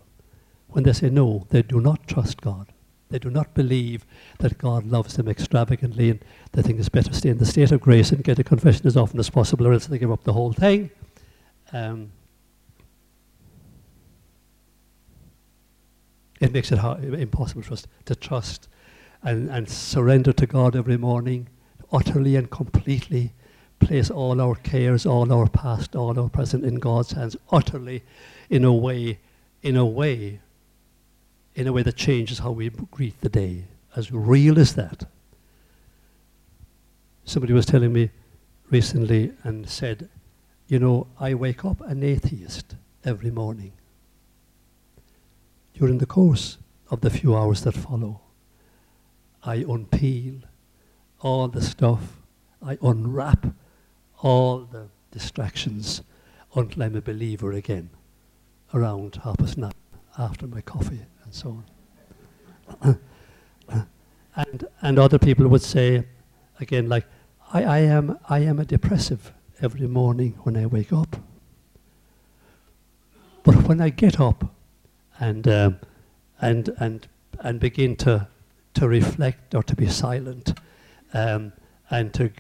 [0.69, 2.67] when they say no, they do not trust God.
[3.09, 4.05] They do not believe
[4.39, 6.19] that God loves them extravagantly and
[6.53, 8.87] they think it's better to stay in the state of grace and get a confession
[8.87, 10.89] as often as possible or else they give up the whole thing.
[11.71, 12.11] Um,
[16.45, 18.67] it makes it hard, impossible for us to trust
[19.23, 21.49] and, and surrender to God every morning,
[21.91, 23.33] utterly and completely.
[23.79, 28.03] Place all our cares, all our past, all our present in God's hands, utterly,
[28.49, 29.19] in a way,
[29.61, 30.39] in a way,
[31.55, 33.65] in a way that changes how we greet the day.
[33.95, 35.05] As real as that.
[37.25, 38.11] Somebody was telling me
[38.69, 40.09] recently and said,
[40.67, 43.73] You know, I wake up an atheist every morning
[45.77, 46.57] during the course
[46.89, 48.21] of the few hours that follow.
[49.43, 50.43] I unpeel
[51.21, 52.17] all the stuff,
[52.65, 53.47] I unwrap
[54.21, 56.01] all the distractions
[56.55, 57.89] until I'm a believer again
[58.73, 59.71] around half past nine
[60.17, 61.63] after my coffee and so
[62.81, 62.99] on.
[64.35, 66.05] and, and other people would say,
[66.59, 67.05] again, like,
[67.53, 71.17] I, I, am, I am a depressive every morning when I wake up.
[73.43, 74.54] But when I get up,
[75.19, 75.79] and um,
[76.41, 77.07] and and
[77.39, 78.27] and begin to
[78.75, 80.59] to reflect or to be silent,
[81.13, 81.53] um,
[81.89, 82.31] and to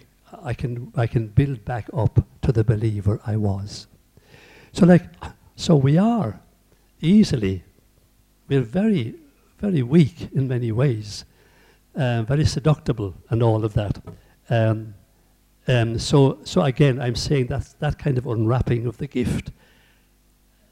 [0.43, 3.87] I can I can build back up to the believer I was.
[4.71, 5.03] So like
[5.55, 6.39] so we are
[7.01, 7.63] easily
[8.47, 9.15] we're very
[9.59, 11.25] very weak in many ways,
[11.95, 14.01] uh, very seductible and all of that.
[14.49, 14.93] Um,
[15.67, 19.51] um, so so again, I'm saying that that kind of unwrapping of the gift,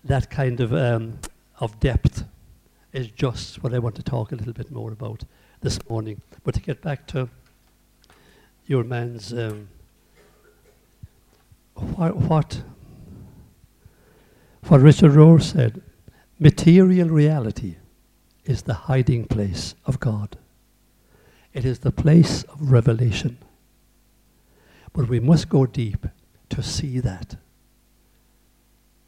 [0.04, 1.20] that kind of um,
[1.60, 2.26] of depth
[2.91, 5.24] is just what I want to talk a little bit more about
[5.62, 6.22] this morning.
[6.43, 7.30] But to get back to
[8.66, 9.70] your man's um,
[11.76, 12.64] what, what
[14.68, 15.82] what Richard Rohr said,
[16.39, 17.76] material reality
[18.45, 20.38] is the hiding place of God.
[21.54, 23.38] It is the place of revelation.
[24.93, 26.08] But we must go deep
[26.49, 27.36] to see that.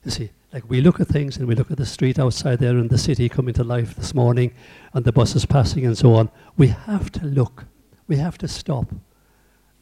[0.04, 2.78] You see, like we look at things and we look at the street outside there
[2.78, 4.53] and the city coming to life this morning
[4.93, 6.30] and the buses passing and so on.
[6.56, 7.66] We have to look.
[8.08, 8.88] We have to stop.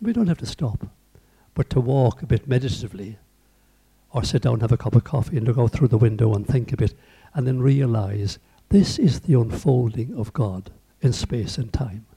[0.02, 0.88] We don't have to stop,
[1.54, 3.20] but to walk a bit meditatively
[4.10, 6.48] or sit down, have a cup of coffee and look out through the window and
[6.48, 6.96] think a bit
[7.36, 10.72] and then realize this is the unfolding of God
[11.02, 12.08] in space and time.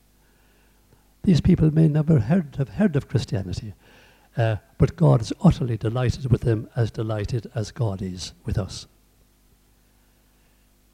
[1.24, 3.74] These people may never heard, have heard of Christianity,
[4.36, 8.86] uh, but God is utterly delighted with them, as delighted as God is with us.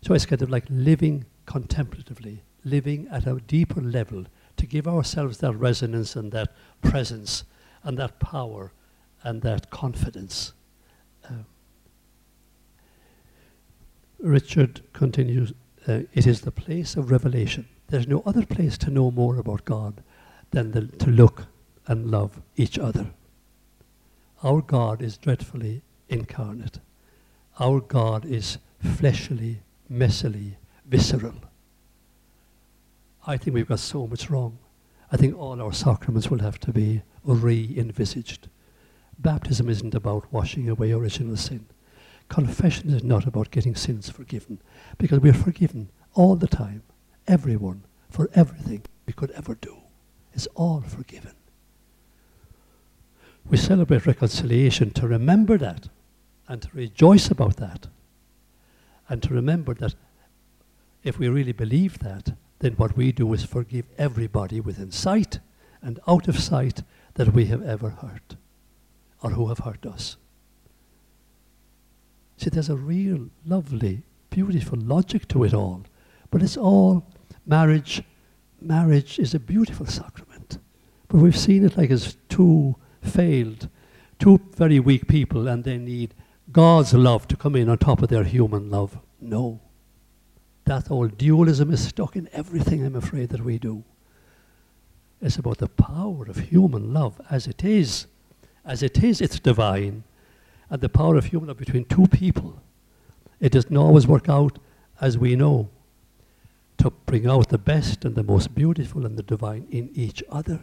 [0.03, 4.26] So it's kind of like living contemplatively, living at a deeper level
[4.57, 7.45] to give ourselves that resonance and that presence
[7.82, 8.72] and that power
[9.22, 10.53] and that confidence.
[11.24, 11.45] Uh,
[14.20, 15.53] Richard continues,
[15.88, 17.66] uh, it is the place of revelation.
[17.88, 20.03] There's no other place to know more about God
[20.51, 21.47] than the, to look
[21.86, 23.07] and love each other.
[24.43, 26.80] Our God is dreadfully incarnate.
[27.61, 31.34] Our God is fleshly, messily, visceral.
[33.24, 34.59] I think we've got so much wrong.
[35.12, 38.49] I think all our sacraments will have to be re envisaged.
[39.18, 41.66] Baptism isn't about washing away original sin.
[42.28, 44.61] Confession is not about getting sins forgiven,
[44.99, 46.82] because we're forgiven all the time,
[47.28, 49.76] everyone, for everything we could ever do.
[50.32, 51.34] It's all forgiven.
[53.49, 55.88] We celebrate reconciliation to remember that
[56.49, 57.88] and to rejoice about that.
[59.09, 59.95] And to remember that
[61.03, 65.40] if we really believe that, then what we do is forgive everybody within sight
[65.82, 66.82] and out of sight
[67.14, 68.36] that we have ever hurt
[69.22, 70.16] or who have hurt us.
[72.36, 75.82] See, there's a real, lovely, beautiful logic to it all.
[76.30, 77.07] But it's all
[77.47, 78.03] marriage.
[78.61, 80.59] Marriage is a beautiful sacrament.
[81.09, 83.68] But we've seen it like as two failed,
[84.18, 86.14] two very weak people, and they need
[86.50, 88.98] God's love to come in on top of their human love.
[89.20, 89.61] No.
[90.64, 93.84] That old dualism is stuck in everything, I'm afraid, that we do.
[95.20, 98.07] It's about the power of human love as it is.
[98.64, 100.05] As it is, it's divine.
[100.70, 102.61] And the power of human love between two people.
[103.40, 104.59] It doesn't always work out
[105.00, 105.68] as we know
[106.78, 110.61] to bring out the best and the most beautiful and the divine in each other.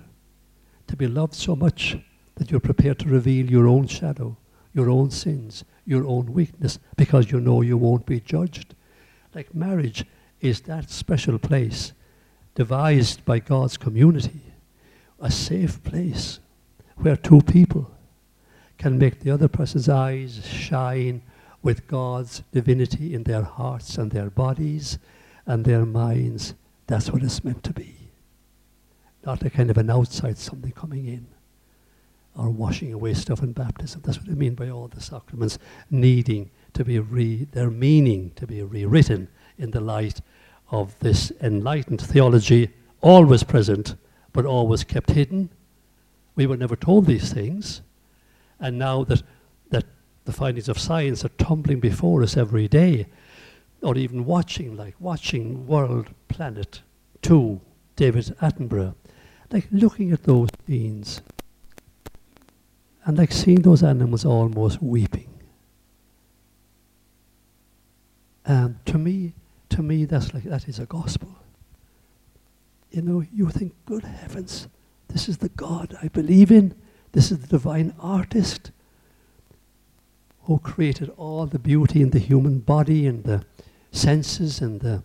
[0.87, 1.97] To be loved so much
[2.39, 4.35] that you're prepared to reveal your own shadow,
[4.73, 8.75] your own sins, your own weakness, because you know you won't be judged.
[9.35, 10.05] Like marriage
[10.39, 11.91] is that special place
[12.55, 14.41] devised by God's community,
[15.19, 16.39] a safe place
[16.95, 17.91] where two people
[18.77, 21.21] can make the other person's eyes shine
[21.61, 24.97] with God's divinity in their hearts and their bodies
[25.45, 26.53] and their minds.
[26.87, 27.97] That's what it's meant to be.
[29.25, 31.27] Not a kind of an outside something coming in
[32.39, 34.01] or washing away stuff in baptism.
[34.05, 35.59] That's what I mean by all the sacraments
[35.91, 39.27] needing to be re, their meaning to be rewritten
[39.57, 40.21] in the light
[40.71, 42.69] of this enlightened theology,
[43.01, 43.95] always present,
[44.31, 45.49] but always kept hidden.
[46.35, 47.81] We were never told these things.
[48.57, 49.21] And now that,
[49.69, 49.85] that
[50.23, 53.07] the findings of science are tumbling before us every day,
[53.81, 56.83] or even watching, like watching World Planet
[57.21, 57.59] 2,
[57.97, 58.95] David Attenborough,
[59.51, 61.21] like looking at those scenes
[63.09, 65.27] and like seeing those animals almost weeping.
[68.45, 69.33] And to me,
[69.69, 71.35] to me, that's like that is a gospel.
[72.91, 74.67] You know, you think, good heavens,
[75.07, 76.75] this is the God I believe in.
[77.13, 78.69] This is the divine artist
[80.43, 83.43] who created all the beauty in the human body and the
[83.91, 85.01] senses and the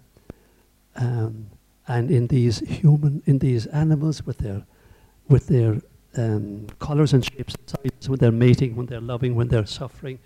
[0.96, 1.46] um,
[1.88, 4.66] and in these human in these animals with their
[5.26, 5.80] with their
[6.16, 10.18] um, colors and shapes and sizes when they're mating, when they're loving, when they're suffering,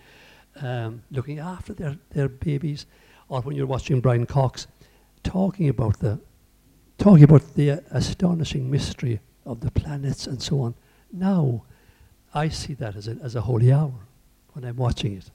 [0.61, 2.86] um, looking after their, their babies,
[3.28, 4.66] or when you're watching Brian Cox
[5.22, 6.18] talking about the
[6.97, 10.74] talking about the astonishing mystery of the planets and so on.
[11.12, 11.62] Now,
[12.34, 13.95] I see that as a, as a holy hour
[14.53, 15.30] when I'm watching it.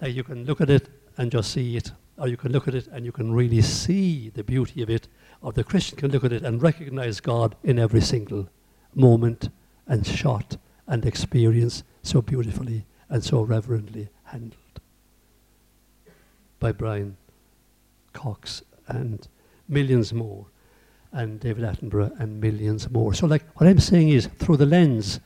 [0.00, 2.74] Now you can look at it and just see it, or you can look at
[2.74, 5.08] it and you can really see the beauty of it,
[5.42, 8.48] or the Christian can look at it and recognize God in every single
[8.94, 9.48] moment
[9.86, 14.54] and shot and experience so beautifully and so reverently handled
[16.58, 17.16] by Brian
[18.12, 19.26] Cox and
[19.68, 20.46] millions more,
[21.12, 23.14] and David Attenborough and millions more.
[23.14, 25.20] So, like, what I'm saying is through the lens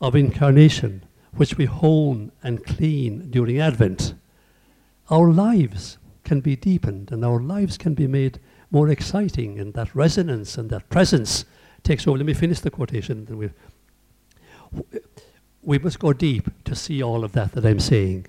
[0.00, 1.04] of incarnation,
[1.34, 4.14] which we hone and clean during Advent,
[5.10, 8.40] our lives can be deepened and our lives can be made
[8.70, 11.44] more exciting, and that resonance and that presence
[11.82, 12.18] takes over.
[12.18, 13.24] Let me finish the quotation.
[13.24, 13.50] Then we
[15.62, 18.26] we must go deep to see all of that that I'm saying.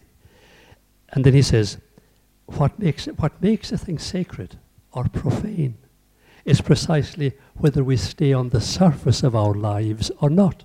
[1.10, 1.78] And then he says,
[2.46, 4.58] what makes, what makes a thing sacred
[4.92, 5.78] or profane
[6.44, 10.64] is precisely whether we stay on the surface of our lives or not.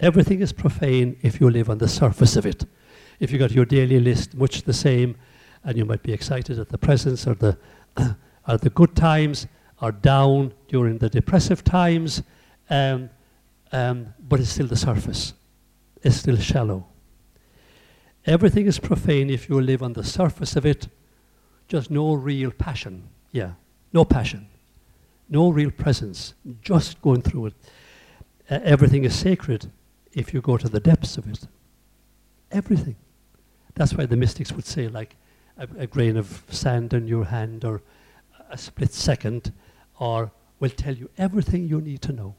[0.00, 2.64] Everything is profane if you live on the surface of it.
[3.20, 5.16] If you got your daily list much the same,
[5.62, 7.56] and you might be excited at the presence or the,
[8.48, 9.46] or the good times,
[9.80, 12.22] or down during the depressive times,
[12.70, 13.10] um,
[13.72, 15.34] um, but it's still the surface.
[16.02, 16.86] It's still shallow.
[18.26, 20.88] Everything is profane if you live on the surface of it,
[21.68, 23.08] just no real passion.
[23.32, 23.52] Yeah,
[23.92, 24.48] no passion,
[25.28, 27.54] no real presence, just going through it.
[28.50, 29.70] Uh, everything is sacred
[30.12, 31.46] if you go to the depths of it.
[32.50, 32.96] Everything.
[33.74, 35.16] That's why the mystics would say, like
[35.58, 37.82] a, a grain of sand in your hand or
[38.50, 39.52] a split second
[39.98, 42.34] or will tell you everything you need to know.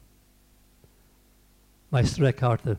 [1.90, 2.78] Meister Eckhart, the,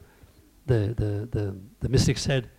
[0.66, 2.50] the, the, the, the mystic, said,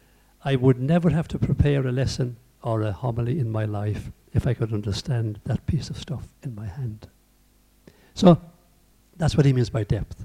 [0.45, 4.47] I would never have to prepare a lesson or a homily in my life if
[4.47, 7.09] I could understand that piece of stuff in my hand.
[8.15, 8.41] So
[9.17, 10.25] that's what he means by depth.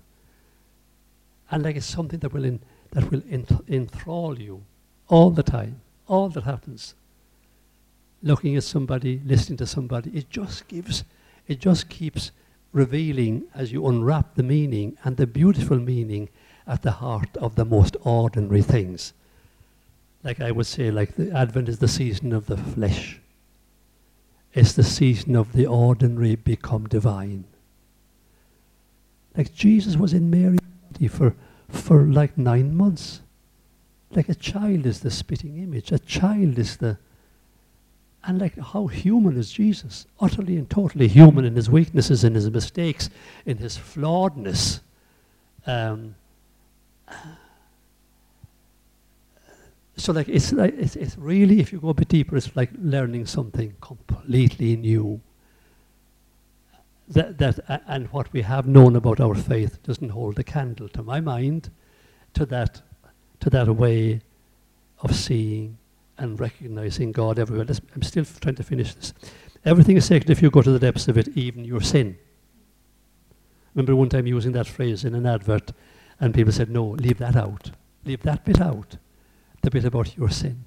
[1.52, 2.60] And like it's something that will, in,
[2.92, 4.64] that will enthrall you
[5.08, 6.96] all the time, all that happens.
[8.22, 11.04] Looking at somebody, listening to somebody, it just gives
[11.48, 12.32] it just keeps
[12.72, 16.30] revealing as you unwrap the meaning and the beautiful meaning
[16.66, 19.14] at the heart of the most ordinary things.
[20.24, 23.20] Like I would say, like the Advent is the season of the flesh.
[24.54, 27.46] It's the season of the ordinary become divine.
[29.36, 30.30] Like Jesus was in
[30.94, 31.36] body for,
[31.70, 33.22] for like nine months.
[34.12, 35.92] Like a child is the spitting image.
[35.92, 36.98] A child is the.
[38.26, 40.08] And like how human is Jesus?
[40.20, 43.10] Utterly and totally human in his weaknesses, in his mistakes,
[43.46, 44.80] in his flawedness.
[45.66, 46.16] Um,
[49.96, 52.70] so like it's like it's, it's really if you go a bit deeper it's like
[52.82, 55.22] learning something completely new
[57.08, 61.04] that, that and what we have known about our faith doesn't hold a candle to
[61.04, 61.70] my mind
[62.34, 62.82] to that
[63.40, 64.22] to that way
[65.02, 65.78] of seeing
[66.18, 67.66] and recognizing God everywhere.
[67.66, 69.14] Let's, I'm still trying to finish this.
[69.66, 72.18] Everything is sacred if you go to the depths of it, even your sin.
[73.74, 75.72] Remember one time using that phrase in an advert,
[76.20, 77.72] and people said, No, leave that out.
[78.06, 78.98] Leave that bit out,
[79.62, 80.66] the bit about your sin.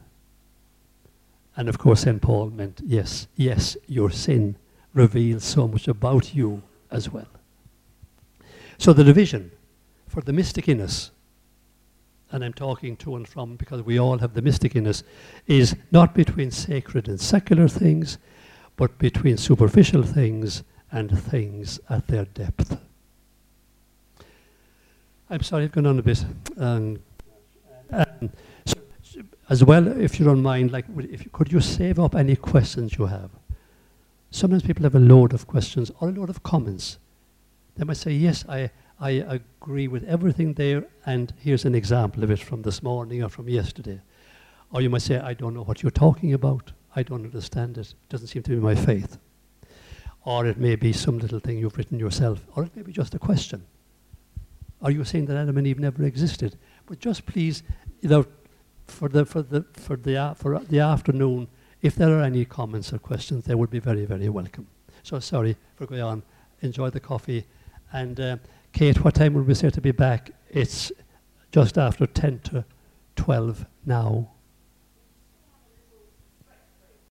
[1.56, 2.20] And of course, St.
[2.20, 4.56] Paul meant, Yes, yes, your sin
[4.94, 7.28] reveals so much about you as well.
[8.78, 9.52] So the division
[10.08, 11.10] for the mystic in us,
[12.36, 15.02] and I'm talking to and from because we all have the mystic in us,
[15.46, 18.18] is not between sacred and secular things,
[18.76, 20.62] but between superficial things
[20.92, 22.78] and things at their depth.
[25.30, 26.24] I'm sorry, I've gone on a bit.
[26.58, 26.98] Um,
[27.90, 28.30] um,
[28.66, 28.76] so,
[29.48, 33.06] as well, if you don't mind, like, if could you save up any questions you
[33.06, 33.30] have?
[34.30, 36.98] Sometimes people have a load of questions or a load of comments.
[37.76, 42.30] They might say, yes, I, I agree with everything there, and here's an example of
[42.30, 44.00] it from this morning or from yesterday.
[44.72, 46.72] Or you might say, I don't know what you're talking about.
[46.94, 47.88] I don't understand it.
[47.88, 49.18] It doesn't seem to be my faith.
[50.24, 52.40] Or it may be some little thing you've written yourself.
[52.54, 53.66] Or it may be just a question.
[54.80, 56.56] Are you saying that Adam and Eve never existed?
[56.86, 57.62] But just please,
[58.00, 58.26] you know,
[58.86, 61.48] for the, for the, for the, for the afternoon,
[61.82, 64.66] if there are any comments or questions, they would be very, very welcome.
[65.02, 66.22] So sorry for going on.
[66.62, 67.44] Enjoy the coffee.
[67.92, 68.36] And uh,
[68.76, 70.32] Kate, what time will we say to be back?
[70.50, 70.92] It's
[71.50, 72.66] just after 10 to
[73.16, 74.32] 12 now.